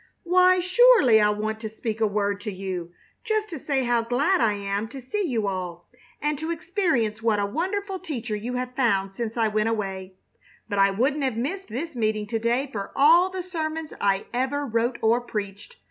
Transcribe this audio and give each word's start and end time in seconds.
"Why, 0.23 0.59
surely, 0.61 1.21
I 1.21 1.29
want 1.29 1.59
to 1.59 1.69
speak 1.69 2.01
a 2.01 2.07
word 2.07 2.41
to 2.41 2.51
you, 2.51 2.91
just 3.23 3.49
to 3.51 3.59
say 3.59 3.83
how 3.83 4.01
glad 4.01 4.41
I 4.41 4.53
am 4.53 4.87
to 4.87 4.99
see 4.99 5.21
you 5.21 5.45
all, 5.45 5.87
and 6.19 6.39
to 6.39 6.49
experience 6.49 7.21
what 7.21 7.37
a 7.37 7.45
wonderful 7.45 7.99
teacher 7.99 8.35
you 8.35 8.53
have 8.55 8.73
found 8.75 9.13
since 9.13 9.37
I 9.37 9.47
went 9.47 9.69
away; 9.69 10.15
but 10.67 10.79
I 10.79 10.89
wouldn't 10.89 11.23
have 11.23 11.37
missed 11.37 11.67
this 11.67 11.95
meeting 11.95 12.25
to 12.25 12.39
day 12.39 12.67
for 12.71 12.91
all 12.95 13.29
the 13.29 13.43
sermons 13.43 13.93
I 14.01 14.25
ever 14.33 14.65
wrote 14.65 14.97
or 15.03 15.21
preached. 15.21 15.77